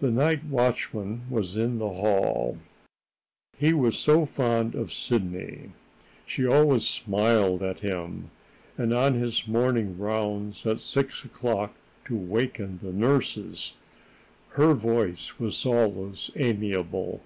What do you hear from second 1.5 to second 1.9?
in the